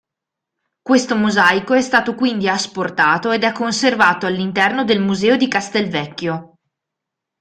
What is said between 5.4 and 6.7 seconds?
Castelvecchio.